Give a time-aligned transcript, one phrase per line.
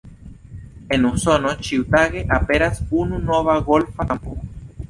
[0.95, 4.39] En Usono ĉiutage aperas unu nova golfa kampo.